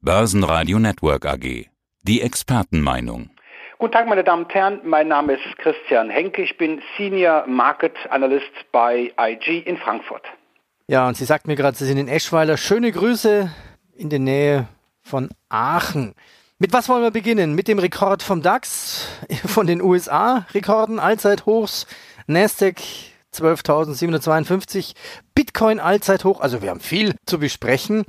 Börsenradio 0.00 0.78
Network 0.78 1.26
AG. 1.26 1.66
Die 2.02 2.22
Expertenmeinung. 2.22 3.30
Guten 3.78 3.92
Tag, 3.92 4.06
meine 4.06 4.22
Damen 4.22 4.44
und 4.44 4.54
Herren. 4.54 4.80
Mein 4.84 5.08
Name 5.08 5.32
ist 5.32 5.58
Christian 5.58 6.08
Henke. 6.08 6.42
Ich 6.42 6.56
bin 6.56 6.80
Senior 6.96 7.48
Market 7.48 7.94
Analyst 8.08 8.52
bei 8.70 9.12
IG 9.18 9.58
in 9.58 9.76
Frankfurt. 9.76 10.22
Ja, 10.86 11.08
und 11.08 11.16
Sie 11.16 11.24
sagt 11.24 11.48
mir 11.48 11.56
gerade, 11.56 11.76
Sie 11.76 11.84
sind 11.84 11.98
in 11.98 12.06
Eschweiler. 12.06 12.56
Schöne 12.56 12.92
Grüße 12.92 13.50
in 13.96 14.08
der 14.08 14.20
Nähe 14.20 14.68
von 15.02 15.30
Aachen. 15.48 16.14
Mit 16.60 16.72
was 16.72 16.88
wollen 16.88 17.02
wir 17.02 17.10
beginnen? 17.10 17.56
Mit 17.56 17.66
dem 17.66 17.80
Rekord 17.80 18.22
vom 18.22 18.40
DAX, 18.40 19.08
von 19.46 19.66
den 19.66 19.82
USA-Rekorden, 19.82 21.00
Allzeithochs, 21.00 21.88
Nasdaq 22.28 22.76
12.752, 23.38 24.94
Bitcoin 25.34 25.80
Allzeithoch. 25.80 26.40
Also 26.40 26.62
wir 26.62 26.70
haben 26.70 26.80
viel 26.80 27.14
zu 27.26 27.38
besprechen. 27.38 28.04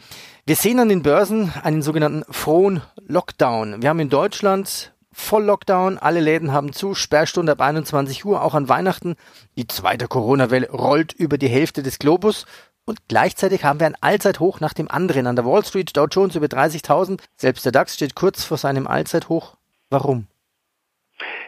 Wir 0.46 0.56
sehen 0.56 0.80
an 0.80 0.90
den 0.90 1.04
Börsen 1.04 1.54
einen 1.64 1.82
sogenannten 1.82 2.24
frohen 2.32 2.82
Lockdown. 3.08 3.82
Wir 3.82 3.90
haben 3.90 4.00
in 4.00 4.10
Deutschland 4.10 4.94
Voll-Lockdown, 5.12 5.98
alle 5.98 6.22
Läden 6.22 6.54
haben 6.54 6.72
zu, 6.72 6.96
Sperrstunde 6.96 7.52
ab 7.52 7.62
21 7.62 8.24
Uhr, 8.26 8.42
auch 8.42 8.54
an 8.54 8.70
Weihnachten. 8.70 9.16
Die 9.58 9.68
zweite 9.68 10.08
Corona-Welle 10.08 10.70
rollt 10.72 11.14
über 11.14 11.38
die 11.38 11.50
Hälfte 11.50 11.84
des 11.84 12.00
Globus 12.00 12.46
und 12.86 13.08
gleichzeitig 13.08 13.64
haben 13.64 13.80
wir 13.80 13.88
ein 13.88 14.02
Allzeithoch 14.02 14.62
nach 14.62 14.74
dem 14.74 14.90
anderen. 14.90 15.28
An 15.28 15.36
der 15.36 15.46
Wall 15.46 15.64
Street 15.66 15.96
Dow 15.96 16.08
Jones 16.10 16.36
über 16.36 16.48
30.000, 16.48 17.20
selbst 17.36 17.66
der 17.66 17.72
DAX 17.72 17.94
steht 17.94 18.16
kurz 18.16 18.44
vor 18.44 18.58
seinem 18.58 18.88
Allzeithoch. 18.88 19.58
Warum? 19.90 20.29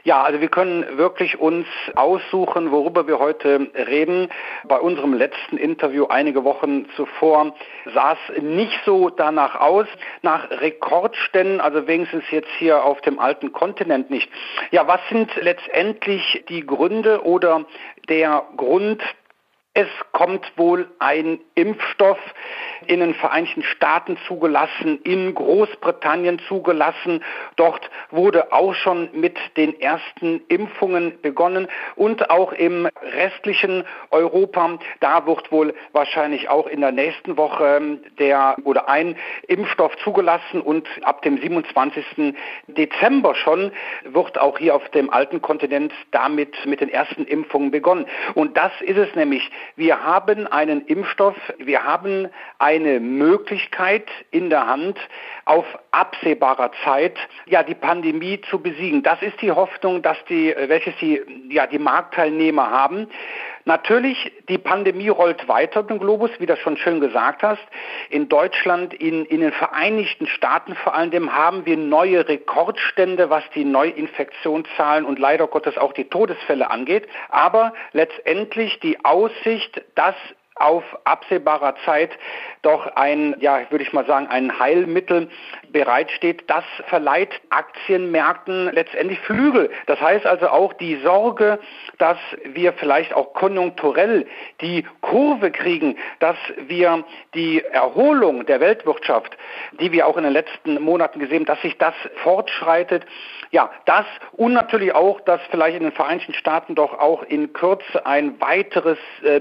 Ja, 0.04 0.24
also 0.24 0.42
wir 0.42 0.50
können 0.50 0.98
wirklich 0.98 1.40
uns 1.40 1.68
aussuchen, 1.96 2.72
worüber 2.72 3.08
wir 3.08 3.20
heute 3.20 3.70
reden. 3.76 4.30
Bei 4.64 4.80
unserem 4.80 5.14
letzten 5.14 5.58
Interview 5.58 6.08
einige 6.08 6.44
Wochen 6.44 6.90
zuvor 6.96 7.54
sah 7.94 8.14
es 8.14 8.42
nicht 8.42 8.80
so 8.86 9.10
danach 9.10 9.60
aus, 9.60 9.88
nach 10.22 10.50
Rekordständen, 10.50 11.62
also 11.62 11.88
wenigstens 11.88 12.24
jetzt 12.32 12.50
hier 12.58 12.84
auf 12.84 13.02
dem 13.02 13.20
alten 13.20 13.52
Kontinent 13.52 14.10
nicht. 14.10 14.30
Ja, 14.72 14.88
was 14.88 15.00
sind 15.10 15.30
letztendlich 15.36 16.46
die 16.50 16.66
Gründe 16.66 17.24
oder 17.24 17.66
der 18.10 18.44
Grund, 18.58 19.02
es 19.74 19.88
kommt 20.12 20.52
wohl 20.58 20.90
ein 21.00 21.40
Impfstoff 21.56 22.20
in 22.88 23.00
den 23.00 23.14
Vereinigten 23.14 23.64
Staaten 23.64 24.18
zugelassen, 24.28 25.00
in 25.04 25.34
Großbritannien 25.34 26.40
zugelassen. 26.48 27.24
Dort 27.56 27.90
wurde 28.10 28.52
auch 28.52 28.74
schon 28.74 29.10
mit 29.14 29.38
den 29.56 29.80
ersten 29.80 30.42
Impfungen 30.50 31.22
begonnen 31.22 31.70
und 31.96 32.30
auch 32.30 32.52
im 32.52 32.90
restlichen 33.02 33.86
Europa. 34.10 34.78
Da 35.00 35.26
wird 35.26 35.52
wohl 35.54 35.74
wahrscheinlich 35.94 36.50
auch 36.50 36.68
in 36.68 36.82
der 36.82 36.92
nächsten 36.92 37.38
Woche 37.38 38.00
der 38.20 38.58
oder 38.66 38.90
ein 38.90 39.16
Impfstoff 39.48 39.96
zugelassen 40.04 40.60
und 40.60 40.88
ab 41.04 41.22
dem 41.22 41.40
27. 41.40 42.36
Dezember 42.68 43.36
schon 43.36 43.72
wird 44.04 44.38
auch 44.38 44.58
hier 44.58 44.76
auf 44.76 44.90
dem 44.90 45.10
alten 45.12 45.42
Kontinent 45.42 45.94
damit 46.12 46.66
mit 46.66 46.82
den 46.82 46.90
ersten 46.90 47.24
Impfungen 47.24 47.72
begonnen. 47.72 48.06
Und 48.34 48.58
das 48.58 48.72
ist 48.82 48.98
es 48.98 49.16
nämlich 49.16 49.50
wir 49.76 50.04
haben 50.04 50.48
einen 50.48 50.86
Impfstoff, 50.86 51.36
wir 51.58 51.84
haben 51.84 52.30
eine 52.60 53.00
Möglichkeit 53.00 54.08
in 54.32 54.50
der 54.50 54.68
Hand, 54.68 54.98
auf 55.46 55.66
absehbarer 55.92 56.72
Zeit 56.84 57.18
ja 57.46 57.64
die 57.64 57.76
Pandemie 57.76 58.40
zu 58.50 58.60
besiegen. 58.60 59.04
Das 59.04 59.22
ist 59.22 59.42
die 59.42 59.52
Hoffnung, 59.52 60.02
dass 60.02 60.18
die, 60.30 60.56
welches 60.68 60.96
die, 60.98 61.22
ja, 61.50 61.68
die 61.68 61.80
Marktteilnehmer 61.80 62.70
haben. 62.70 63.08
Natürlich, 63.66 64.32
die 64.50 64.58
Pandemie 64.58 65.10
rollt 65.10 65.48
weiter 65.48 65.84
den 65.84 66.00
Globus, 66.00 66.32
wie 66.40 66.46
du 66.46 66.56
schon 66.58 66.78
schön 66.78 67.00
gesagt 67.00 67.44
hast. 67.44 67.62
In 68.10 68.28
Deutschland, 68.28 68.94
in, 68.94 69.26
in 69.26 69.42
den 69.42 69.52
Vereinigten 69.52 70.28
Staaten 70.28 70.76
vor 70.76 70.96
allem 70.96 71.34
haben 71.34 71.66
wir 71.66 71.78
neue 71.78 72.28
Rekordstände, 72.28 73.30
was 73.30 73.44
die 73.54 73.66
Neuinfektionszahlen 73.66 75.06
und 75.06 75.20
leider 75.20 75.48
Gottes 75.48 75.78
auch 75.78 75.94
die 75.94 76.06
Todesfälle 76.06 76.70
angeht. 76.72 77.08
Aber 77.30 77.74
letztendlich 77.94 78.80
die 78.80 79.04
Aussicht, 79.06 79.82
dass 79.96 80.16
auf 80.62 80.84
absehbarer 81.04 81.76
Zeit 81.86 82.12
doch 82.62 82.96
ein, 82.96 83.36
ja, 83.40 83.62
würde 83.70 83.84
ich 83.84 83.94
mal 83.94 84.06
sagen, 84.06 84.28
ein 84.28 84.60
Heilmittel 84.60 85.30
bereitsteht, 85.72 86.44
das 86.48 86.64
verleiht 86.88 87.42
Aktienmärkten 87.50 88.72
letztendlich 88.74 89.20
Flügel. 89.20 89.72
Das 89.88 90.00
heißt 90.00 90.26
also 90.26 90.50
auch 90.50 90.74
die 90.74 90.98
Sorge, 90.98 91.60
dass 91.98 92.18
wir 92.44 92.74
vielleicht 92.74 93.14
auch 93.14 93.34
konjunkturell 93.34 94.28
die 94.62 94.86
Kurve 95.02 95.52
kriegen, 95.52 95.98
dass 96.20 96.38
wir 96.68 97.04
die 97.34 97.64
Erholung 97.64 98.46
der 98.46 98.60
Weltwirtschaft, 98.60 99.36
die 99.80 99.92
wir 99.92 100.08
auch 100.08 100.18
in 100.18 100.24
den 100.24 100.34
letzten 100.34 100.82
Monaten 100.82 101.20
gesehen 101.20 101.40
haben, 101.40 101.46
dass 101.46 101.62
sich 101.62 101.78
das 101.78 101.96
fortschreitet. 102.24 103.06
Ja, 103.52 103.72
das 103.86 104.06
und 104.34 104.54
natürlich 104.54 104.94
auch, 104.94 105.20
dass 105.22 105.42
vielleicht 105.50 105.78
in 105.78 105.84
den 105.84 105.92
Vereinigten 105.92 106.34
Staaten 106.34 106.76
doch 106.76 106.98
auch 107.00 107.24
in 107.24 107.54
Kürze 107.54 108.06
ein 108.06 108.40
weiteres 108.40 108.98
äh, 109.24 109.40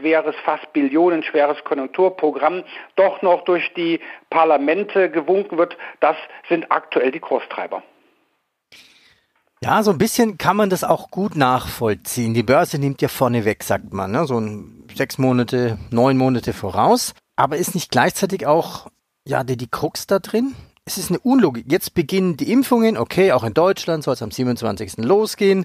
milliardenschweres, 0.00 0.34
fast 0.44 0.72
billionenschweres 0.72 1.64
Konjunkturprogramm 1.64 2.64
doch 2.96 3.22
noch 3.22 3.44
durch 3.44 3.72
die 3.74 4.00
Parlamente 4.28 5.10
gewunken 5.10 5.58
wird. 5.58 5.76
Das 6.00 6.16
sind 6.48 6.70
aktuell 6.70 7.10
die 7.10 7.20
Kurstreiber. 7.20 7.82
Ja, 9.62 9.82
so 9.82 9.90
ein 9.90 9.98
bisschen 9.98 10.38
kann 10.38 10.56
man 10.56 10.70
das 10.70 10.84
auch 10.84 11.10
gut 11.10 11.36
nachvollziehen. 11.36 12.32
Die 12.32 12.42
Börse 12.42 12.78
nimmt 12.78 13.02
ja 13.02 13.08
vorne 13.08 13.44
weg, 13.44 13.62
sagt 13.62 13.92
man, 13.92 14.10
ne? 14.10 14.24
so 14.24 14.42
sechs 14.94 15.18
Monate, 15.18 15.78
neun 15.90 16.16
Monate 16.16 16.54
voraus. 16.54 17.12
Aber 17.36 17.58
ist 17.58 17.74
nicht 17.74 17.90
gleichzeitig 17.90 18.46
auch 18.46 18.88
ja 19.26 19.44
die, 19.44 19.58
die 19.58 19.68
Krux 19.68 20.06
da 20.06 20.18
drin? 20.18 20.54
Es 20.86 20.96
ist 20.96 21.10
eine 21.10 21.20
Unlogik. 21.20 21.66
Jetzt 21.70 21.94
beginnen 21.94 22.38
die 22.38 22.50
Impfungen, 22.50 22.96
okay, 22.96 23.32
auch 23.32 23.44
in 23.44 23.52
Deutschland 23.52 24.02
soll 24.02 24.14
es 24.14 24.22
am 24.22 24.30
27. 24.30 25.04
losgehen. 25.04 25.64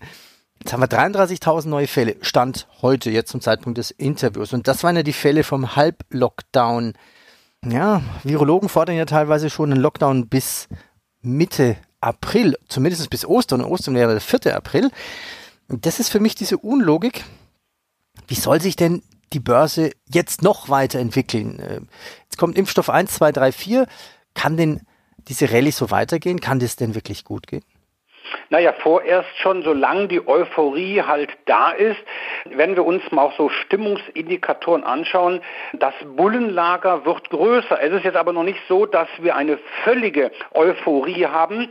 Jetzt 0.60 0.74
haben 0.74 0.82
wir 0.82 0.88
33.000 0.88 1.68
neue 1.68 1.88
Fälle. 1.88 2.16
Stand 2.22 2.68
heute, 2.82 3.12
jetzt 3.12 3.32
zum 3.32 3.42
Zeitpunkt 3.42 3.78
des 3.78 3.92
Interviews. 3.92 4.54
Und 4.54 4.68
das 4.68 4.84
waren 4.84 4.96
ja 4.96 5.04
die 5.04 5.14
Fälle 5.14 5.44
vom 5.44 5.76
Halblockdown. 5.76 6.94
Ja, 7.66 8.02
Virologen 8.24 8.70
fordern 8.70 8.96
ja 8.96 9.06
teilweise 9.06 9.50
schon 9.50 9.72
einen 9.72 9.82
Lockdown 9.82 10.28
bis 10.28 10.68
Mitte 11.22 11.78
April, 12.00 12.58
zumindest 12.68 13.10
bis 13.10 13.26
Ostern. 13.26 13.62
Und 13.62 13.72
Ostern 13.72 13.96
wäre 13.96 14.12
der 14.12 14.22
4. 14.22 14.56
April. 14.56 14.92
Und 15.68 15.86
das 15.86 16.00
ist 16.00 16.10
für 16.10 16.20
mich 16.20 16.36
diese 16.36 16.58
Unlogik. 16.58 17.26
Wie 18.28 18.36
soll 18.36 18.62
sich 18.62 18.76
denn 18.76 19.04
die 19.34 19.40
Börse 19.40 19.92
jetzt 20.08 20.42
noch 20.42 20.70
weiterentwickeln? 20.70 21.60
Äh, 21.60 21.82
jetzt 22.24 22.38
kommt 22.38 22.58
Impfstoff 22.58 22.90
1, 22.90 23.14
2, 23.14 23.32
3, 23.32 23.52
4. 23.52 23.88
Kann 24.34 24.58
denn 24.58 24.82
diese 25.28 25.52
Rallye 25.52 25.72
so 25.72 25.92
weitergehen? 25.92 26.40
Kann 26.40 26.60
das 26.60 26.76
denn 26.76 26.96
wirklich 26.96 27.24
gut 27.24 27.48
gehen? 27.48 27.64
Naja, 28.50 28.74
vorerst 28.74 29.38
schon, 29.38 29.64
solange 29.64 30.08
die 30.08 30.28
Euphorie 30.28 31.02
halt 31.02 31.30
da 31.46 31.72
ist. 31.72 32.00
Wenn 32.46 32.76
wir 32.76 32.86
uns 32.86 33.04
mal 33.12 33.24
auch 33.24 33.38
so 33.38 33.50
Stimmungsindikatoren 33.50 34.84
anschauen, 34.84 35.42
das 35.74 35.94
Bullenlager 36.16 37.06
wird 37.06 37.30
größer. 37.30 37.82
Es 37.82 37.92
ist 37.92 38.06
jetzt 38.06 38.18
aber 38.18 38.34
noch 38.34 38.44
nicht 38.44 38.60
so, 38.68 38.86
dass 38.86 39.08
wir 39.20 39.36
eine 39.36 39.58
völlige 39.84 40.32
Euphorie 40.54 41.26
haben. 41.26 41.70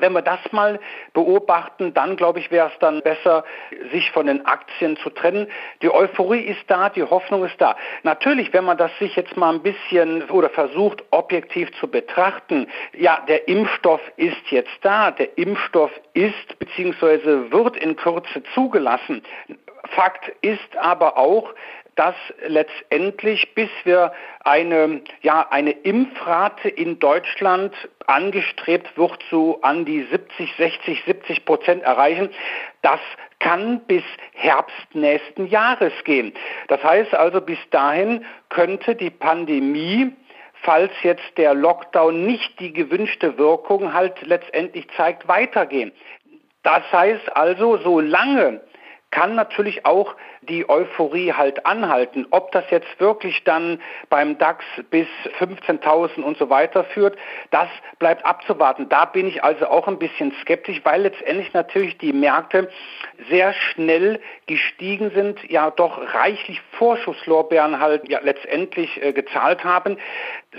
Wenn 0.00 0.12
wir 0.12 0.22
das 0.22 0.40
mal 0.52 0.78
beobachten, 1.12 1.94
dann 1.94 2.16
glaube 2.16 2.38
ich, 2.38 2.50
wäre 2.50 2.68
es 2.68 2.78
dann 2.80 3.02
besser, 3.02 3.44
sich 3.92 4.10
von 4.10 4.26
den 4.26 4.44
Aktien 4.46 4.96
zu 4.98 5.10
trennen. 5.10 5.46
Die 5.82 5.90
Euphorie 5.90 6.40
ist 6.40 6.64
da, 6.68 6.88
die 6.88 7.02
Hoffnung 7.02 7.44
ist 7.44 7.60
da. 7.60 7.76
Natürlich, 8.02 8.52
wenn 8.52 8.64
man 8.64 8.76
das 8.76 8.90
sich 8.98 9.16
jetzt 9.16 9.36
mal 9.36 9.54
ein 9.54 9.62
bisschen 9.62 10.22
oder 10.30 10.50
versucht, 10.50 11.02
objektiv 11.10 11.72
zu 11.80 11.88
betrachten, 11.88 12.66
ja, 12.96 13.22
der 13.28 13.48
Impfstoff 13.48 14.00
ist 14.16 14.50
jetzt 14.50 14.78
da, 14.82 15.10
der 15.10 15.36
Impfstoff 15.38 15.90
ist 16.14 16.58
bzw. 16.58 17.50
wird 17.50 17.76
in 17.76 17.96
Kürze 17.96 18.42
zugelassen. 18.54 19.22
Fakt 19.90 20.32
ist 20.40 20.76
aber 20.76 21.16
auch, 21.16 21.54
dass 21.96 22.14
letztendlich, 22.46 23.54
bis 23.54 23.70
wir 23.84 24.12
eine, 24.44 25.02
ja, 25.22 25.46
eine 25.50 25.72
Impfrate 25.72 26.68
in 26.68 26.98
Deutschland 26.98 27.74
angestrebt 28.06 28.96
wird, 28.96 29.18
so 29.30 29.60
an 29.62 29.84
die 29.84 30.02
70, 30.02 30.54
60, 30.56 31.02
70 31.04 31.44
Prozent 31.44 31.82
erreichen, 31.82 32.30
das 32.82 33.00
kann 33.40 33.80
bis 33.86 34.04
Herbst 34.34 34.94
nächsten 34.94 35.46
Jahres 35.46 35.92
gehen. 36.04 36.32
Das 36.68 36.82
heißt 36.84 37.14
also, 37.14 37.40
bis 37.40 37.58
dahin 37.70 38.24
könnte 38.48 38.94
die 38.94 39.10
Pandemie 39.10 40.12
falls 40.62 40.90
jetzt 41.02 41.36
der 41.36 41.54
Lockdown 41.54 42.26
nicht 42.26 42.58
die 42.58 42.72
gewünschte 42.72 43.38
Wirkung 43.38 43.92
halt 43.92 44.20
letztendlich 44.22 44.88
zeigt, 44.96 45.28
weitergehen. 45.28 45.92
Das 46.64 46.82
heißt 46.90 47.36
also, 47.36 47.76
solange 47.78 48.60
kann 49.12 49.36
natürlich 49.36 49.86
auch 49.86 50.16
die 50.48 50.68
Euphorie 50.68 51.32
halt 51.32 51.66
anhalten. 51.66 52.26
Ob 52.30 52.52
das 52.52 52.64
jetzt 52.70 52.98
wirklich 52.98 53.44
dann 53.44 53.80
beim 54.08 54.38
DAX 54.38 54.64
bis 54.90 55.06
15.000 55.38 56.22
und 56.22 56.38
so 56.38 56.50
weiter 56.50 56.84
führt, 56.84 57.16
das 57.50 57.68
bleibt 57.98 58.24
abzuwarten. 58.24 58.88
Da 58.88 59.04
bin 59.04 59.26
ich 59.26 59.42
also 59.44 59.66
auch 59.66 59.88
ein 59.88 59.98
bisschen 59.98 60.32
skeptisch, 60.42 60.80
weil 60.84 61.02
letztendlich 61.02 61.52
natürlich 61.52 61.98
die 61.98 62.12
Märkte 62.12 62.68
sehr 63.28 63.52
schnell 63.52 64.20
gestiegen 64.46 65.10
sind, 65.14 65.38
ja 65.50 65.70
doch 65.70 65.98
reichlich 66.14 66.60
Vorschusslorbeeren 66.72 67.80
halt 67.80 68.08
ja 68.08 68.20
letztendlich 68.22 69.02
äh, 69.02 69.12
gezahlt 69.12 69.64
haben. 69.64 69.98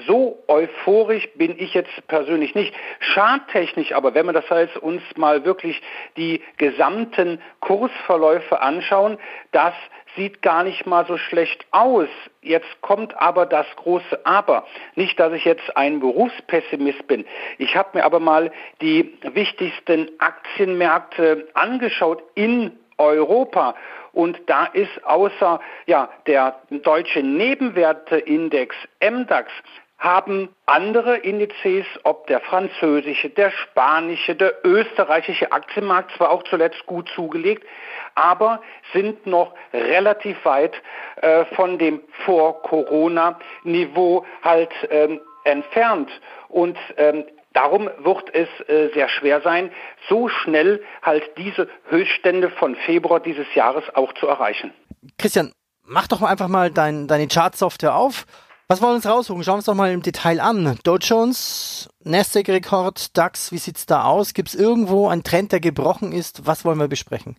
So 0.05 0.43
euphorisch 0.47 1.27
bin 1.35 1.55
ich 1.57 1.73
jetzt 1.73 2.07
persönlich 2.07 2.55
nicht. 2.55 2.73
Schadtechnisch 2.99 3.91
aber, 3.93 4.13
wenn 4.13 4.25
wir 4.25 4.33
das 4.33 4.49
heißt, 4.49 4.77
uns 4.77 5.01
mal 5.15 5.45
wirklich 5.45 5.81
die 6.17 6.41
gesamten 6.57 7.41
Kursverläufe 7.61 8.61
anschauen, 8.61 9.17
das 9.51 9.73
sieht 10.15 10.41
gar 10.41 10.63
nicht 10.63 10.85
mal 10.85 11.05
so 11.05 11.17
schlecht 11.17 11.65
aus. 11.71 12.07
Jetzt 12.41 12.81
kommt 12.81 13.19
aber 13.21 13.45
das 13.45 13.67
große 13.75 14.25
Aber. 14.25 14.65
Nicht, 14.95 15.19
dass 15.19 15.31
ich 15.33 15.45
jetzt 15.45 15.77
ein 15.77 15.99
Berufspessimist 15.99 17.07
bin. 17.07 17.25
Ich 17.57 17.75
habe 17.75 17.97
mir 17.97 18.03
aber 18.03 18.19
mal 18.19 18.51
die 18.81 19.17
wichtigsten 19.33 20.09
Aktienmärkte 20.19 21.47
angeschaut 21.53 22.23
in 22.35 22.77
Europa. 22.97 23.75
Und 24.13 24.39
da 24.47 24.65
ist 24.65 25.05
außer 25.05 25.59
ja, 25.85 26.09
der 26.25 26.59
deutsche 26.69 27.21
Nebenwerteindex 27.21 28.75
MDAX 28.99 29.51
haben 29.97 30.49
andere 30.65 31.17
Indizes, 31.17 31.85
ob 32.03 32.27
der 32.27 32.41
französische, 32.41 33.29
der 33.29 33.51
spanische, 33.51 34.35
der 34.35 34.53
österreichische 34.63 35.51
Aktienmarkt 35.51 36.11
zwar 36.17 36.29
auch 36.29 36.43
zuletzt 36.43 36.85
gut 36.85 37.09
zugelegt, 37.15 37.65
aber 38.13 38.61
sind 38.93 39.25
noch 39.25 39.53
relativ 39.73 40.37
weit 40.45 40.73
äh, 41.21 41.45
von 41.55 41.79
dem 41.79 42.01
Vor-Corona-Niveau 42.25 44.25
halt 44.43 44.71
ähm, 44.89 45.21
entfernt. 45.43 46.09
Und 46.49 46.77
ähm, 46.97 47.25
Darum 47.57 47.89
wird 48.03 48.31
es 48.35 48.47
äh, 48.69 48.93
sehr 48.93 49.09
schwer 49.09 49.41
sein, 49.41 49.71
so 50.07 50.29
schnell 50.29 50.79
halt 51.01 51.23
diese 51.39 51.67
Höchststände 51.89 52.51
von 52.51 52.75
Februar 52.75 53.19
dieses 53.19 53.47
Jahres 53.55 53.83
auch 53.95 54.13
zu 54.13 54.27
erreichen. 54.27 54.71
Christian, 55.17 55.51
mach 55.83 56.07
doch 56.07 56.21
einfach 56.21 56.49
mal 56.49 56.69
dein, 56.69 57.07
deine 57.07 57.27
Chartsoftware 57.27 57.95
auf 57.95 58.27
was 58.69 58.81
wollen 58.81 58.91
wir 58.91 58.95
uns 58.95 59.07
raussuchen? 59.07 59.43
Schauen 59.43 59.53
wir 59.53 59.57
uns 59.57 59.65
doch 59.65 59.75
mal 59.75 59.91
im 59.91 60.01
Detail 60.01 60.41
an. 60.41 60.77
Dow 60.83 60.97
Jones, 60.97 61.89
Nasdaq-Rekord, 62.03 63.17
DAX, 63.17 63.53
wie 63.53 63.57
sieht's 63.57 63.85
da 63.85 64.03
aus? 64.03 64.33
Gibt 64.33 64.49
es 64.49 64.55
irgendwo 64.55 65.07
einen 65.07 65.23
Trend, 65.23 65.53
der 65.53 65.61
gebrochen 65.61 66.11
ist? 66.11 66.45
Was 66.45 66.65
wollen 66.65 66.77
wir 66.77 66.89
besprechen? 66.89 67.37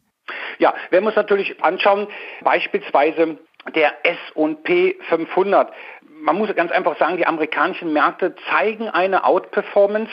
Ja, 0.58 0.74
wir 0.90 1.02
müssen 1.02 1.16
natürlich 1.16 1.62
anschauen, 1.62 2.08
beispielsweise 2.42 3.38
der 3.74 3.92
S&P 4.04 4.96
500. 5.10 5.70
Man 6.20 6.36
muss 6.36 6.54
ganz 6.54 6.72
einfach 6.72 6.98
sagen, 6.98 7.16
die 7.16 7.26
amerikanischen 7.26 7.92
Märkte 7.92 8.34
zeigen 8.50 8.88
eine 8.88 9.24
Outperformance 9.24 10.10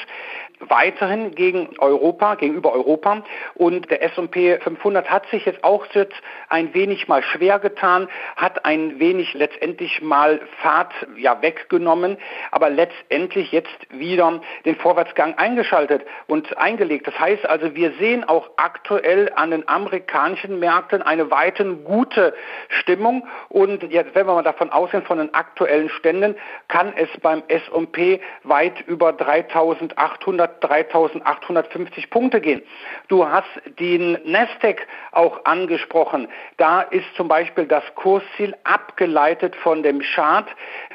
weiterhin 0.59 1.35
gegen 1.35 1.69
Europa, 1.79 2.35
gegenüber 2.35 2.73
Europa. 2.73 3.23
Und 3.55 3.89
der 3.89 4.03
S&P 4.03 4.59
500 4.59 5.09
hat 5.09 5.27
sich 5.29 5.45
jetzt 5.45 5.63
auch 5.63 5.85
jetzt 5.93 6.15
ein 6.49 6.73
wenig 6.73 7.07
mal 7.07 7.23
schwer 7.23 7.59
getan, 7.59 8.07
hat 8.35 8.65
ein 8.65 8.99
wenig 8.99 9.33
letztendlich 9.33 10.01
mal 10.01 10.39
Fahrt 10.61 10.93
ja 11.17 11.41
weggenommen, 11.41 12.17
aber 12.51 12.69
letztendlich 12.69 13.51
jetzt 13.51 13.75
wieder 13.89 14.41
den 14.65 14.75
Vorwärtsgang 14.77 15.37
eingeschaltet 15.37 16.03
und 16.27 16.57
eingelegt. 16.57 17.07
Das 17.07 17.19
heißt 17.19 17.45
also, 17.45 17.75
wir 17.75 17.91
sehen 17.99 18.23
auch 18.23 18.49
aktuell 18.57 19.31
an 19.35 19.51
den 19.51 19.67
amerikanischen 19.67 20.59
Märkten 20.59 21.01
eine 21.01 21.29
weiten 21.31 21.83
gute 21.83 22.33
Stimmung 22.69 23.27
und 23.49 23.83
jetzt, 23.91 24.15
wenn 24.15 24.27
wir 24.27 24.33
mal 24.33 24.43
davon 24.43 24.71
ausgehen 24.71 25.03
von 25.03 25.17
den 25.17 25.33
aktuellen 25.33 25.89
Ständen, 26.05 26.35
kann 26.67 26.93
es 26.95 27.09
beim 27.21 27.41
S&P 27.47 28.21
weit 28.43 28.81
über 28.85 29.11
3800 29.11 30.63
3850 30.63 32.11
Punkte 32.11 32.41
gehen. 32.41 32.61
Du 33.07 33.27
hast 33.27 33.49
den 33.79 34.19
Nasdaq 34.23 34.85
auch 35.11 35.45
angesprochen. 35.45 36.27
Da 36.57 36.81
ist 36.81 37.05
zum 37.15 37.27
Beispiel 37.27 37.65
das 37.65 37.83
Kursziel 37.95 38.55
abgeleitet 38.63 39.55
von 39.55 39.81
dem 39.81 40.01
Chart. 40.01 40.47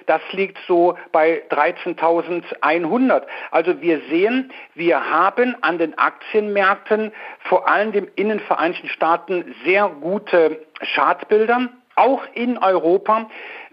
Das 0.06 0.20
liegt 0.30 0.58
so 0.68 0.96
bei 1.10 1.42
13.100. 1.50 3.22
Also 3.50 3.80
wir 3.80 4.00
sehen, 4.10 4.52
wir 4.74 5.10
haben 5.10 5.56
an 5.60 5.78
den 5.78 5.98
Aktienmärkten 5.98 7.12
vor 7.40 7.68
allem 7.68 8.08
in 8.14 8.28
den 8.28 8.40
Vereinigten 8.40 8.88
Staaten 8.88 9.56
sehr 9.64 9.88
gute 9.88 10.64
Chartbilder. 10.94 11.68
Auch 11.96 12.22
in 12.34 12.58
Europa 12.58 13.28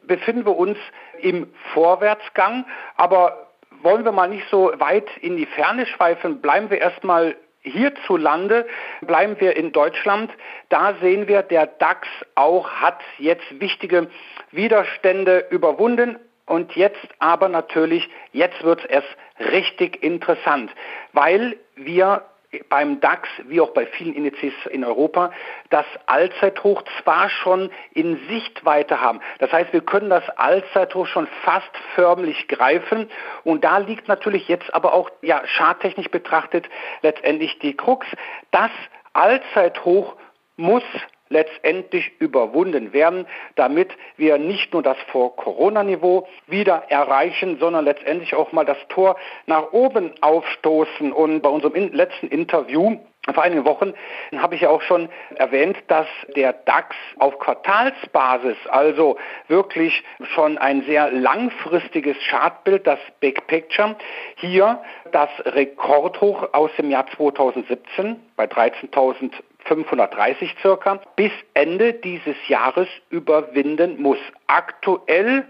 befinden 0.08 0.46
wir 0.46 0.58
uns 0.58 0.78
im 1.22 1.52
Vorwärtsgang, 1.74 2.66
aber 2.96 3.48
wollen 3.82 4.06
wir 4.06 4.12
mal 4.12 4.30
nicht 4.30 4.48
so 4.50 4.72
weit 4.78 5.08
in 5.22 5.38
die 5.38 5.46
Ferne 5.46 5.86
schweifen, 5.86 6.42
bleiben 6.42 6.70
wir 6.70 6.80
erstmal 6.80 7.36
hierzulande, 7.62 8.66
bleiben 9.02 9.36
wir 9.40 9.56
in 9.56 9.72
Deutschland. 9.72 10.32
Da 10.70 10.96
sehen 11.02 11.28
wir, 11.28 11.44
der 11.44 11.68
DAX 11.68 12.08
auch 12.36 12.70
hat 12.70 13.00
jetzt 13.18 13.60
wichtige 13.60 14.10
Widerstände 14.52 15.46
überwunden. 15.50 16.18
Und 16.46 16.76
jetzt 16.78 17.08
aber 17.20 17.50
natürlich, 17.50 18.10
jetzt 18.32 18.64
wird 18.64 18.80
es 18.80 18.86
erst 18.86 19.18
richtig 19.52 20.02
interessant, 20.02 20.72
weil 21.12 21.58
wir 21.76 22.24
beim 22.70 23.00
DAX 23.02 23.28
wie 23.48 23.60
auch 23.60 23.72
bei 23.72 23.86
vielen 23.86 24.14
Indizes 24.14 24.54
in 24.70 24.86
Europa 24.86 25.32
das 25.70 25.86
Allzeithoch 26.06 26.84
zwar 27.02 27.30
schon 27.30 27.70
in 27.94 28.20
Sichtweite 28.30 29.02
haben. 29.02 29.20
Das 29.40 29.52
heißt, 29.52 29.74
wir 29.74 29.82
können 29.82 30.10
das 30.10 30.28
Allzeithoch 30.38 31.08
schon 31.08 31.28
fast 31.44 31.72
förmlich 31.96 32.48
greifen 32.48 33.10
und 33.44 33.64
da 33.64 33.80
liegt 33.80 34.08
natürlich 34.08 34.48
jetzt 34.48 34.74
aber 34.74 34.94
auch 34.94 35.10
ja 35.22 35.46
charttechnisch 35.46 36.10
betrachtet 36.10 36.70
letztendlich 37.02 37.60
die 37.60 37.76
Krux. 37.76 38.08
Das 38.52 38.72
Allzeithoch 39.14 40.16
muss 40.56 40.84
letztendlich 41.30 42.12
überwunden 42.20 42.94
werden, 42.94 43.28
damit 43.56 43.92
wir 44.18 44.38
nicht 44.38 44.74
nur 44.74 44.84
das 44.84 44.98
Vor-Corona-Niveau 45.12 46.28
wieder 46.48 46.84
erreichen, 46.90 47.58
sondern 47.60 47.86
letztendlich 47.86 48.36
auch 48.36 48.52
mal 48.52 48.66
das 48.66 48.78
Tor 48.90 49.18
nach 49.46 49.72
oben 49.72 50.12
aufstoßen. 50.22 51.12
Und 51.12 51.42
bei 51.42 51.50
unserem 51.50 51.94
letzten 51.94 52.28
Interview 52.28 52.98
vor 53.34 53.44
einigen 53.44 53.66
Wochen 53.66 53.94
habe 54.38 54.56
ich 54.56 54.62
ja 54.62 54.70
auch 54.70 54.82
schon 54.82 55.10
erwähnt, 55.36 55.78
dass 55.88 56.08
der 56.36 56.54
DAX 56.54 56.96
auf 57.18 57.38
Quartalsbasis, 57.40 58.56
also 58.70 59.18
wirklich 59.48 60.04
schon 60.34 60.58
ein 60.58 60.84
sehr 60.84 61.12
langfristiges 61.12 62.16
Chartbild, 62.30 62.88
das 62.88 63.00
Big 63.20 63.46
Picture, 63.48 63.96
hier 64.36 64.82
das 65.12 65.30
Rekordhoch 65.46 66.54
aus 66.54 66.72
dem 66.78 66.90
Jahr 66.90 67.06
2017 67.08 68.18
bei 68.38 68.46
13.000 68.46 69.32
530 69.68 70.56
circa, 70.62 71.02
bis 71.16 71.32
Ende 71.54 71.94
dieses 71.94 72.36
Jahres 72.48 72.88
überwinden 73.10 74.02
muss. 74.02 74.20
Aktuell 74.48 75.46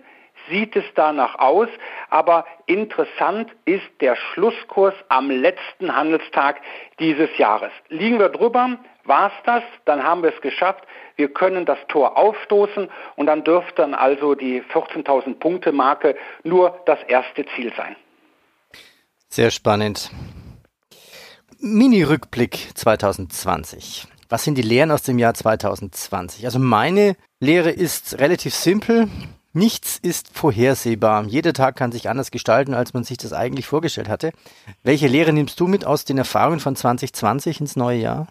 sieht 0.49 0.75
es 0.75 0.85
danach 0.95 1.39
aus, 1.39 1.67
aber 2.09 2.45
interessant 2.65 3.51
ist 3.65 3.85
der 4.01 4.15
Schlusskurs 4.15 4.93
am 5.09 5.29
letzten 5.29 5.95
Handelstag 5.95 6.61
dieses 6.99 7.35
Jahres. 7.37 7.71
Liegen 7.89 8.19
wir 8.19 8.29
drüber, 8.29 8.77
war 9.03 9.27
es 9.27 9.33
das, 9.45 9.63
dann 9.85 10.03
haben 10.03 10.23
wir 10.23 10.33
es 10.33 10.41
geschafft. 10.41 10.85
Wir 11.15 11.33
können 11.33 11.65
das 11.65 11.79
Tor 11.87 12.17
aufstoßen 12.17 12.89
und 13.15 13.25
dann 13.25 13.43
dürfte 13.43 13.81
dann 13.81 13.93
also 13.93 14.35
die 14.35 14.61
14.000 14.61 15.39
Punkte 15.39 15.71
Marke 15.71 16.15
nur 16.43 16.79
das 16.85 17.01
erste 17.03 17.45
Ziel 17.55 17.73
sein. 17.75 17.95
Sehr 19.29 19.51
spannend. 19.51 20.11
Mini-Rückblick 21.59 22.69
2020. 22.75 24.07
Was 24.29 24.43
sind 24.43 24.57
die 24.57 24.61
Lehren 24.61 24.91
aus 24.91 25.01
dem 25.01 25.17
Jahr 25.17 25.33
2020? 25.33 26.45
Also 26.45 26.59
meine 26.59 27.15
Lehre 27.39 27.71
ist 27.71 28.19
relativ 28.19 28.53
simpel. 28.53 29.07
Nichts 29.53 29.97
ist 29.97 30.37
vorhersehbar. 30.37 31.23
Jeder 31.25 31.53
Tag 31.53 31.75
kann 31.75 31.91
sich 31.91 32.09
anders 32.09 32.29
gestalten, 32.29 32.75
als 32.75 32.93
man 32.93 33.03
sich 33.03 33.17
das 33.17 33.33
eigentlich 33.33 33.65
vorgestellt 33.65 34.07
hatte. 34.07 34.33
Welche 34.83 35.07
Lehre 35.07 35.33
nimmst 35.33 35.59
du 35.59 35.67
mit 35.67 35.83
aus 35.83 36.05
den 36.05 36.19
Erfahrungen 36.19 36.59
von 36.59 36.75
2020 36.75 37.61
ins 37.61 37.75
neue 37.75 37.97
Jahr? 37.97 38.27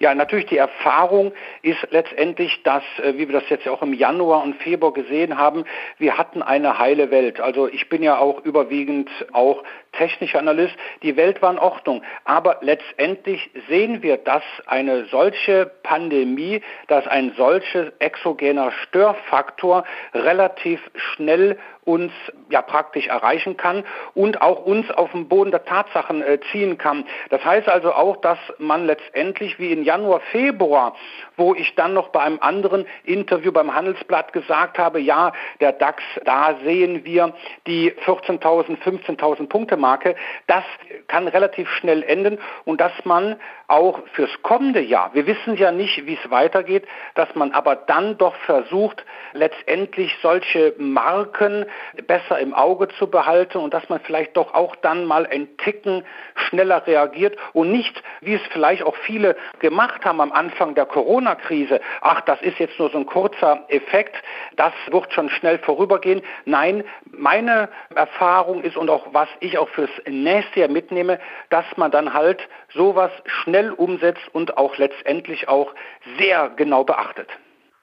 Ja, 0.00 0.14
natürlich 0.14 0.46
die 0.46 0.56
Erfahrung 0.56 1.32
ist 1.60 1.86
letztendlich, 1.90 2.62
dass, 2.62 2.82
äh, 3.02 3.18
wie 3.18 3.28
wir 3.28 3.38
das 3.38 3.50
jetzt 3.50 3.68
auch 3.68 3.82
im 3.82 3.92
Januar 3.92 4.42
und 4.42 4.56
Februar 4.56 4.94
gesehen 4.94 5.36
haben, 5.36 5.64
wir 5.98 6.16
hatten 6.16 6.42
eine 6.42 6.78
heile 6.78 7.10
Welt. 7.10 7.38
Also 7.38 7.68
ich 7.68 7.90
bin 7.90 8.02
ja 8.02 8.18
auch 8.18 8.42
überwiegend 8.42 9.10
auch 9.32 9.62
technischer 9.92 10.38
Analyst. 10.38 10.74
Die 11.02 11.16
Welt 11.16 11.42
war 11.42 11.52
in 11.52 11.58
Ordnung. 11.58 12.02
Aber 12.24 12.58
letztendlich 12.60 13.50
sehen 13.68 14.02
wir, 14.02 14.16
dass 14.16 14.42
eine 14.66 15.06
solche 15.06 15.70
Pandemie, 15.82 16.62
dass 16.88 17.06
ein 17.06 17.32
solcher 17.36 17.92
exogener 17.98 18.72
Störfaktor 18.72 19.84
relativ 20.14 20.80
schnell 20.94 21.58
uns 21.84 22.12
ja 22.50 22.62
praktisch 22.62 23.06
erreichen 23.06 23.56
kann 23.56 23.84
und 24.14 24.42
auch 24.42 24.64
uns 24.64 24.90
auf 24.90 25.12
den 25.12 25.28
Boden 25.28 25.50
der 25.50 25.64
Tatsachen 25.64 26.22
äh, 26.22 26.38
ziehen 26.52 26.78
kann. 26.78 27.04
Das 27.30 27.44
heißt 27.44 27.68
also 27.68 27.92
auch, 27.92 28.16
dass 28.18 28.38
man 28.58 28.86
letztendlich 28.86 29.58
wie 29.58 29.72
in 29.72 29.82
Januar, 29.82 30.20
Februar, 30.30 30.94
wo 31.36 31.54
ich 31.54 31.74
dann 31.74 31.94
noch 31.94 32.08
bei 32.08 32.20
einem 32.20 32.38
anderen 32.40 32.86
Interview 33.04 33.50
beim 33.50 33.74
Handelsblatt 33.74 34.32
gesagt 34.32 34.78
habe, 34.78 35.00
ja, 35.00 35.32
der 35.60 35.72
DAX, 35.72 36.02
da 36.24 36.56
sehen 36.64 37.04
wir 37.04 37.34
die 37.66 37.92
14.000, 37.92 38.78
15.000 38.78 39.48
Punkte 39.48 39.76
Marke, 39.80 40.14
das 40.46 40.64
kann 41.08 41.28
relativ 41.28 41.68
schnell 41.70 42.02
enden 42.02 42.38
und 42.64 42.80
dass 42.80 42.92
man 43.04 43.36
auch 43.66 44.00
fürs 44.12 44.30
kommende 44.42 44.80
Jahr, 44.80 45.10
wir 45.14 45.26
wissen 45.26 45.56
ja 45.56 45.72
nicht, 45.72 46.06
wie 46.06 46.18
es 46.22 46.30
weitergeht, 46.30 46.86
dass 47.14 47.34
man 47.34 47.52
aber 47.52 47.76
dann 47.76 48.18
doch 48.18 48.34
versucht, 48.46 49.04
letztendlich 49.32 50.16
solche 50.22 50.74
Marken 50.78 51.66
besser 52.06 52.38
im 52.38 52.52
Auge 52.52 52.88
zu 52.98 53.08
behalten 53.08 53.58
und 53.58 53.72
dass 53.72 53.88
man 53.88 54.00
vielleicht 54.00 54.36
doch 54.36 54.54
auch 54.54 54.76
dann 54.76 55.04
mal 55.04 55.26
ein 55.26 55.56
Ticken 55.58 56.04
schneller 56.34 56.86
reagiert 56.86 57.36
und 57.52 57.70
nicht, 57.72 58.02
wie 58.20 58.34
es 58.34 58.42
vielleicht 58.50 58.82
auch 58.82 58.96
viele 58.96 59.36
gemacht 59.60 60.04
haben 60.04 60.20
am 60.20 60.32
Anfang 60.32 60.74
der 60.74 60.86
Corona-Krise, 60.86 61.80
ach, 62.00 62.20
das 62.22 62.40
ist 62.42 62.58
jetzt 62.58 62.78
nur 62.78 62.90
so 62.90 62.98
ein 62.98 63.06
kurzer 63.06 63.64
Effekt, 63.68 64.16
das 64.56 64.72
wird 64.90 65.12
schon 65.12 65.30
schnell 65.30 65.58
vorübergehen. 65.58 66.22
Nein, 66.44 66.84
meine 67.04 67.68
Erfahrung 67.94 68.62
ist 68.62 68.76
und 68.76 68.90
auch 68.90 69.06
was 69.12 69.28
ich 69.40 69.58
auch 69.58 69.68
fürs 69.74 69.90
nächste 70.08 70.60
Jahr 70.60 70.68
mitnehme, 70.68 71.18
dass 71.50 71.64
man 71.76 71.90
dann 71.90 72.12
halt 72.12 72.40
sowas 72.74 73.10
schnell 73.26 73.70
umsetzt 73.70 74.22
und 74.32 74.56
auch 74.56 74.76
letztendlich 74.76 75.48
auch 75.48 75.72
sehr 76.18 76.50
genau 76.50 76.84
beachtet. 76.84 77.28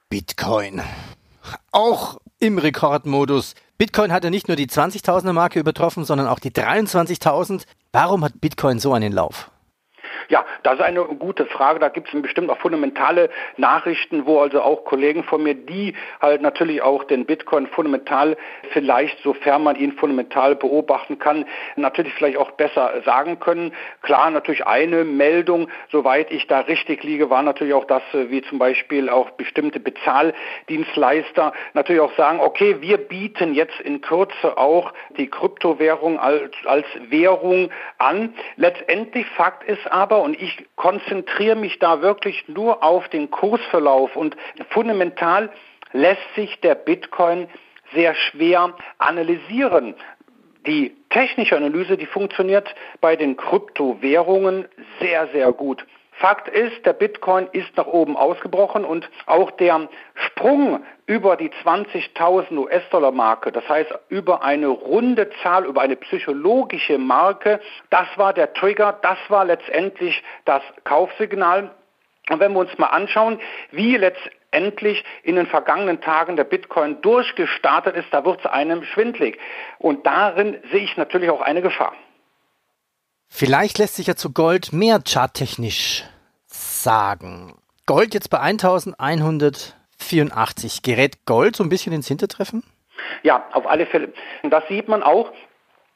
Bitcoin. 0.10 0.82
Auch 1.72 2.18
im 2.40 2.58
Rekordmodus. 2.58 3.56
Bitcoin 3.78 4.12
hat 4.12 4.24
ja 4.24 4.30
nicht 4.30 4.48
nur 4.48 4.58
die 4.58 4.68
20.000er 4.68 5.34
Marke 5.34 5.60
übertroffen, 5.60 6.04
sondern 6.04 6.28
auch 6.28 6.40
die 6.40 6.52
23.000. 6.52 7.66
Warum 7.92 8.24
hat 8.24 8.40
Bitcoin 8.42 8.80
so 8.80 8.94
einen 8.94 9.12
Lauf? 9.12 9.52
Ja, 10.30 10.46
das 10.64 10.76
ist 10.76 10.82
eine 10.82 11.04
gute 11.04 11.46
Frage. 11.46 11.80
Da 11.80 11.90
gibt 11.90 12.14
es 12.14 12.22
bestimmt 12.22 12.50
auch 12.50 12.58
fundamentale 12.58 13.30
Nachrichten, 13.58 14.26
wo 14.26 14.40
also 14.40 14.62
auch 14.62 14.84
Kollegen 14.86 15.24
von 15.24 15.44
mir, 15.44 15.56
die 15.56 15.94
halt 16.22 16.42
natürlich 16.42 16.82
auch 16.82 17.04
den 17.04 17.26
Bitcoin 17.26 17.68
fundamental 17.68 18.38
vielleicht, 18.72 19.22
sofern 19.24 19.64
man 19.64 19.76
ihn 19.76 19.94
fundamental 19.94 20.56
beobachten 20.56 21.20
kann, 21.20 21.46
natürlich 21.76 22.14
vielleicht 22.14 22.38
auch 22.38 22.52
besser 22.52 23.02
sagen 23.06 23.40
können. 23.40 23.74
Klar, 24.02 24.30
natürlich 24.32 24.66
eine 24.66 25.04
Meldung, 25.04 25.70
soweit 25.92 26.32
ich 26.32 26.48
da 26.48 26.62
richtig 26.62 27.04
liege, 27.04 27.30
war 27.30 27.42
natürlich 27.42 27.74
auch 27.74 27.86
das, 27.86 28.04
wie 28.14 28.42
zum 28.44 28.60
Beispiel 28.60 29.10
auch 29.10 29.32
bestimmte 29.32 29.80
Bezahldienstleister 29.80 31.54
natürlich 31.74 32.02
auch 32.02 32.16
sagen, 32.16 32.40
okay, 32.40 32.78
wir 32.82 32.98
bieten 32.98 33.54
jetzt 33.54 33.80
in 33.82 34.02
Kürze 34.02 34.58
auch 34.58 34.94
die 35.18 35.30
Kryptowährung 35.30 36.20
als, 36.20 36.54
als 36.66 36.86
Währung 37.10 37.70
an. 37.98 38.34
Letztendlich 38.56 39.26
Fakt 39.36 39.64
ist 39.64 39.92
aber, 39.92 40.07
aber, 40.08 40.22
und 40.22 40.42
ich 40.42 40.66
konzentriere 40.78 41.58
mich 41.58 41.80
da 41.80 42.02
wirklich 42.02 42.48
nur 42.48 42.82
auf 42.82 43.10
den 43.10 43.30
Kursverlauf 43.30 44.16
und 44.16 44.38
fundamental 44.70 45.50
lässt 45.92 46.34
sich 46.34 46.62
der 46.62 46.76
Bitcoin 46.76 47.50
sehr 47.94 48.16
schwer 48.16 48.74
analysieren. 49.00 49.96
Die 50.66 50.96
technische 51.10 51.58
Analyse, 51.58 51.98
die 51.98 52.06
funktioniert 52.06 52.74
bei 53.02 53.18
den 53.18 53.36
Kryptowährungen 53.36 54.66
sehr, 55.02 55.28
sehr 55.34 55.52
gut. 55.52 55.86
Fakt 56.20 56.48
ist, 56.48 56.84
der 56.86 56.94
Bitcoin 56.94 57.48
ist 57.52 57.76
nach 57.78 57.86
oben 57.86 58.18
ausgebrochen 58.18 58.84
und 58.86 59.08
auch 59.28 59.52
der 59.52 59.88
Sprung 60.16 60.84
über 61.06 61.36
die 61.36 61.52
20.000 61.64 62.58
US-Dollar 62.58 63.12
Marke, 63.12 63.52
das 63.52 63.68
heißt 63.70 63.94
über 64.10 64.42
eine 64.42 64.68
runde 64.68 65.30
Zahl, 65.44 65.66
über 65.66 65.82
eine 65.82 65.96
psychologische 65.96 66.98
Marke, 66.98 67.60
das 67.92 68.08
war 68.16 68.34
der 68.34 68.54
Trigger, 68.54 68.98
das 69.02 69.18
war 69.30 69.46
letztendlich 69.46 70.24
das 70.46 70.64
Kaufsignal. 70.84 71.72
Und 72.30 72.40
wenn 72.40 72.52
wir 72.54 72.60
uns 72.60 72.78
mal 72.78 72.88
anschauen, 72.88 73.40
wie 73.72 73.96
letztendlich 73.96 75.04
in 75.24 75.36
den 75.36 75.46
vergangenen 75.46 76.02
Tagen 76.02 76.36
der 76.36 76.44
Bitcoin 76.46 77.00
durchgestartet 77.02 77.96
ist, 77.96 78.12
da 78.12 78.26
wird 78.26 78.40
es 78.40 78.46
einem 78.48 78.84
schwindlig. 78.84 79.38
Und 79.78 80.06
darin 80.06 80.58
sehe 80.72 80.84
ich 80.84 80.98
natürlich 80.98 81.30
auch 81.30 81.42
eine 81.42 81.62
Gefahr. 81.62 81.94
Vielleicht 83.30 83.78
lässt 83.78 83.96
sich 83.96 84.08
ja 84.08 84.16
zu 84.16 84.32
Gold 84.32 84.74
mehr 84.74 85.02
charttechnisch 85.06 86.06
sagen. 86.48 87.56
Gold 87.86 88.14
jetzt 88.14 88.30
bei 88.30 88.40
1184. 88.40 90.82
Gerät 90.82 91.26
Gold 91.26 91.56
so 91.56 91.64
ein 91.64 91.70
bisschen 91.70 91.94
ins 91.94 92.08
Hintertreffen? 92.08 92.64
Ja, 93.24 93.46
auf 93.54 93.68
alle 93.68 93.86
Fälle. 93.86 94.14
Und 94.44 94.52
das 94.52 94.64
sieht 94.68 94.88
man 94.88 95.04
auch 95.04 95.32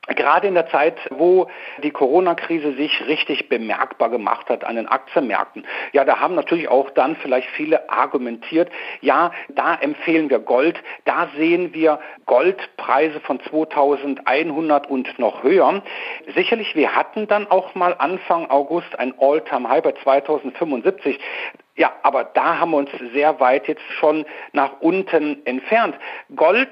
Gerade 0.08 0.48
in 0.48 0.56
der 0.56 0.68
Zeit, 0.70 0.98
wo 1.12 1.48
die 1.84 1.92
Corona-Krise 1.92 2.74
sich 2.74 3.06
richtig 3.06 3.50
bemerkbar 3.50 4.10
gemacht 4.10 4.50
hat 4.50 4.64
an 4.64 4.76
den 4.76 4.88
Aktienmärkten, 4.88 5.64
ja, 5.94 6.04
da 6.04 6.20
haben 6.20 6.34
natürlich 6.34 6.70
auch 6.70 6.90
dann 6.90 7.16
vielleicht 7.18 7.48
viele 7.52 7.88
argumentiert, 7.88 8.72
ja, 9.02 9.32
da 9.50 9.76
empfehlen 9.76 10.32
wir 10.32 10.40
Gold, 10.40 10.82
da 11.06 11.30
sehen 11.38 11.76
wir 11.76 12.00
Goldpreise 12.26 13.20
von 13.20 13.40
2100 13.42 14.90
und 14.90 15.20
noch 15.20 15.44
höher. 15.44 15.84
Sicherlich, 16.34 16.76
wir 16.76 16.96
hatten 16.96 17.28
dann 17.28 17.46
auch 17.52 17.76
mal 17.76 17.96
Anfang 18.00 18.50
August 18.50 18.98
ein 18.98 19.14
All-Time-High 19.20 19.84
bei 19.84 19.92
2075. 19.92 21.20
Ja, 21.76 21.92
aber 22.02 22.24
da 22.24 22.58
haben 22.58 22.72
wir 22.72 22.78
uns 22.78 22.90
sehr 23.14 23.40
weit 23.40 23.68
jetzt 23.68 23.84
schon 24.00 24.26
nach 24.52 24.82
unten 24.82 25.46
entfernt. 25.46 25.96
Gold 26.36 26.70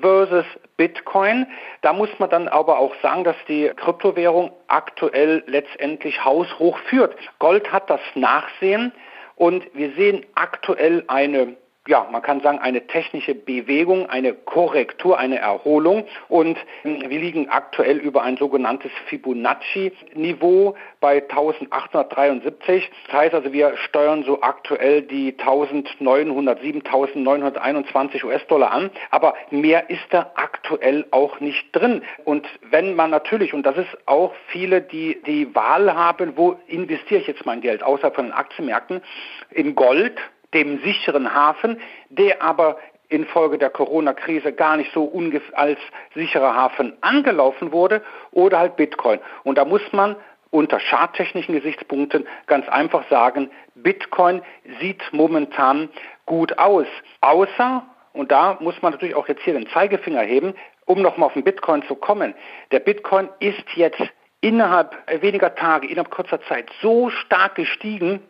versus 0.00 0.46
Bitcoin. 0.76 1.46
Da 1.82 1.92
muss 1.92 2.10
man 2.18 2.30
dann 2.30 2.48
aber 2.48 2.78
auch 2.78 2.94
sagen, 3.02 3.24
dass 3.24 3.36
die 3.48 3.70
Kryptowährung 3.76 4.52
aktuell 4.68 5.42
letztendlich 5.46 6.24
haushoch 6.24 6.78
führt. 6.88 7.14
Gold 7.38 7.72
hat 7.72 7.90
das 7.90 8.00
Nachsehen 8.14 8.92
und 9.36 9.64
wir 9.74 9.92
sehen 9.92 10.24
aktuell 10.34 11.04
eine 11.08 11.56
ja, 11.88 12.06
man 12.12 12.22
kann 12.22 12.40
sagen, 12.42 12.60
eine 12.60 12.86
technische 12.86 13.34
Bewegung, 13.34 14.08
eine 14.08 14.34
Korrektur, 14.34 15.18
eine 15.18 15.38
Erholung. 15.38 16.04
Und 16.28 16.56
wir 16.84 17.18
liegen 17.18 17.48
aktuell 17.48 17.98
über 17.98 18.22
ein 18.22 18.36
sogenanntes 18.36 18.92
Fibonacci-Niveau 19.06 20.76
bei 21.00 21.22
1873. 21.22 22.88
Das 23.06 23.14
heißt 23.14 23.34
also, 23.34 23.52
wir 23.52 23.76
steuern 23.78 24.22
so 24.22 24.42
aktuell 24.42 25.02
die 25.02 25.34
1907, 25.36 26.86
1921 26.86 28.24
US-Dollar 28.24 28.70
an. 28.70 28.90
Aber 29.10 29.34
mehr 29.50 29.90
ist 29.90 30.06
da 30.10 30.30
aktuell 30.36 31.04
auch 31.10 31.40
nicht 31.40 31.66
drin. 31.72 32.02
Und 32.24 32.46
wenn 32.70 32.94
man 32.94 33.10
natürlich, 33.10 33.54
und 33.54 33.66
das 33.66 33.76
ist 33.76 33.98
auch 34.06 34.32
viele, 34.48 34.82
die 34.82 35.20
die 35.26 35.52
Wahl 35.52 35.92
haben, 35.92 36.36
wo 36.36 36.60
investiere 36.68 37.20
ich 37.22 37.26
jetzt 37.26 37.44
mein 37.44 37.60
Geld, 37.60 37.82
außer 37.82 38.12
von 38.12 38.26
den 38.26 38.32
Aktienmärkten, 38.32 39.02
in 39.50 39.74
Gold, 39.74 40.16
dem 40.54 40.80
sicheren 40.82 41.34
Hafen, 41.34 41.80
der 42.10 42.42
aber 42.42 42.78
infolge 43.08 43.58
der 43.58 43.70
Corona-Krise 43.70 44.52
gar 44.52 44.76
nicht 44.76 44.92
so 44.92 45.12
als 45.52 45.78
sicherer 46.14 46.54
Hafen 46.54 46.96
angelaufen 47.02 47.72
wurde, 47.72 48.02
oder 48.30 48.58
halt 48.58 48.76
Bitcoin. 48.76 49.20
Und 49.44 49.58
da 49.58 49.64
muss 49.64 49.82
man 49.92 50.16
unter 50.50 50.78
charttechnischen 50.78 51.54
Gesichtspunkten 51.54 52.26
ganz 52.46 52.68
einfach 52.68 53.08
sagen, 53.08 53.50
Bitcoin 53.74 54.42
sieht 54.80 55.02
momentan 55.12 55.88
gut 56.26 56.58
aus. 56.58 56.86
Außer, 57.20 57.84
und 58.12 58.30
da 58.30 58.58
muss 58.60 58.80
man 58.82 58.92
natürlich 58.92 59.14
auch 59.14 59.28
jetzt 59.28 59.42
hier 59.42 59.54
den 59.54 59.68
Zeigefinger 59.68 60.20
heben, 60.20 60.54
um 60.84 61.00
nochmal 61.00 61.26
auf 61.26 61.32
den 61.34 61.44
Bitcoin 61.44 61.82
zu 61.84 61.94
kommen. 61.94 62.34
Der 62.70 62.80
Bitcoin 62.80 63.28
ist 63.40 63.64
jetzt 63.74 64.02
innerhalb 64.40 64.94
weniger 65.22 65.54
Tage, 65.54 65.86
innerhalb 65.86 66.10
kurzer 66.10 66.42
Zeit 66.42 66.68
so 66.82 67.08
stark 67.08 67.54
gestiegen, 67.54 68.20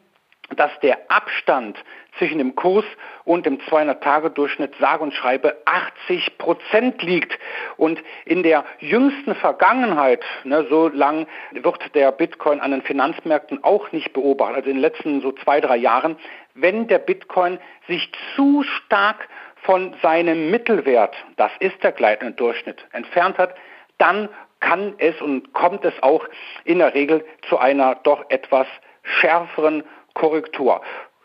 dass 0.57 0.71
der 0.81 1.11
Abstand 1.11 1.79
zwischen 2.19 2.39
dem 2.39 2.55
Kurs 2.55 2.85
und 3.25 3.47
dem 3.47 3.59
200-Tage-Durchschnitt 3.59 4.75
sage 4.79 5.03
und 5.03 5.15
schreibe 5.15 5.57
80 5.65 6.37
Prozent 6.39 7.03
liegt. 7.03 7.39
Und 7.77 8.03
in 8.25 8.43
der 8.43 8.65
jüngsten 8.79 9.35
Vergangenheit, 9.35 10.23
ne, 10.45 10.67
so 10.69 10.89
lang 10.89 11.27
wird 11.53 11.95
der 11.95 12.13
Bitcoin 12.13 12.61
an 12.61 12.73
den 12.73 12.83
Finanzmärkten 12.83 13.65
auch 13.65 13.93
nicht 13.93 14.13
beobachtet, 14.13 14.57
also 14.57 14.71
in 14.71 14.77
den 14.77 14.83
letzten 14.83 15.21
so 15.23 15.33
zwei, 15.33 15.61
drei 15.61 15.77
Jahren, 15.77 16.17
wenn 16.55 16.87
der 16.87 16.99
Bitcoin 16.99 17.59
sich 17.89 18.11
zu 18.35 18.63
stark 18.63 19.29
von 19.63 19.95
seinem 20.03 20.51
Mittelwert, 20.51 21.15
das 21.37 21.53
ist 21.61 21.83
der 21.83 21.93
gleitende 21.93 22.35
Durchschnitt, 22.35 22.85
entfernt 22.93 23.39
hat, 23.39 23.55
dann 23.99 24.29
kann 24.61 24.95
es 24.99 25.21
und 25.21 25.53
kommt 25.53 25.85
es 25.85 25.95
auch 26.03 26.27
in 26.65 26.79
der 26.79 26.95
Regel 26.95 27.25
zu 27.49 27.59
einer 27.59 27.97
doch 27.97 28.25
etwas 28.31 28.67
schärferen 29.03 29.83
Korrektur. 30.15 30.83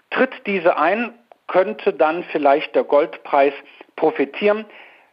Tritt 0.09 0.45
diese 0.45 0.77
ein, 0.77 1.13
könnte 1.47 1.93
dann 1.93 2.23
vielleicht 2.23 2.75
der 2.75 2.83
Goldpreis 2.83 3.53
profitieren. 3.95 4.65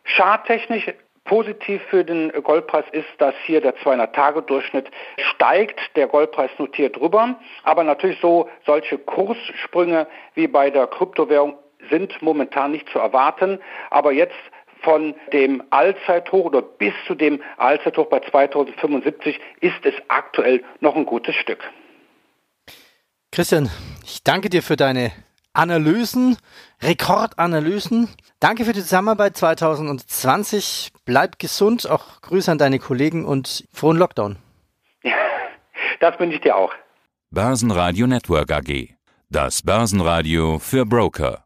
Charttechnisch 0.05 0.93
positiv 1.25 1.83
für 1.89 2.05
den 2.05 2.31
Goldpreis 2.43 2.85
ist, 2.93 3.09
dass 3.19 3.35
hier 3.45 3.61
der 3.61 3.75
200-Tage-Durchschnitt 3.77 4.91
steigt, 5.17 5.81
der 5.97 6.07
Goldpreis 6.07 6.51
notiert 6.59 6.97
drüber, 6.97 7.37
aber 7.63 7.83
natürlich 7.83 8.21
so 8.21 8.49
solche 8.67 8.99
Kurssprünge 8.99 10.07
wie 10.35 10.47
bei 10.47 10.71
der 10.71 10.87
Kryptowährung 10.87 11.57
sind 11.91 12.21
momentan 12.23 12.73
nicht 12.73 12.89
zu 12.91 12.99
erwarten, 12.99 13.59
aber 13.91 14.13
jetzt 14.13 14.35
von 14.83 15.15
dem 15.33 15.63
Allzeithoch 15.71 16.45
oder 16.45 16.61
bis 16.61 16.93
zu 17.07 17.15
dem 17.15 17.43
Allzeithoch 17.57 18.07
bei 18.07 18.21
2075 18.21 19.41
ist 19.61 19.85
es 19.85 19.95
aktuell 20.09 20.63
noch 20.81 20.95
ein 20.95 21.07
gutes 21.07 21.35
Stück. 21.37 21.65
Christian, 23.35 23.69
ich 24.05 24.23
danke 24.23 24.49
dir 24.49 24.63
für 24.63 24.77
deine 24.77 25.11
Analysen, 25.55 26.37
Rekordanalysen. 26.81 28.09
Danke 28.39 28.65
für 28.65 28.73
die 28.73 28.81
Zusammenarbeit 28.81 29.37
2020. 29.37 30.93
Bleib 31.05 31.41
gesund. 31.41 31.91
Auch 31.91 32.21
Grüße 32.21 32.53
an 32.53 32.59
deine 32.59 32.79
Kollegen 32.79 33.25
und 33.25 33.67
frohen 33.73 33.97
Lockdown. 33.97 34.37
Ja, 35.03 35.15
das 36.01 36.17
wünsche 36.21 36.37
ich 36.37 36.43
dir 36.43 36.55
auch. 36.55 36.73
Börsenradio 37.33 38.07
Network 38.07 38.53
AG. 38.53 38.95
Das 39.31 39.63
Börsenradio 39.63 40.61
für 40.61 40.87
Broker. 40.87 41.45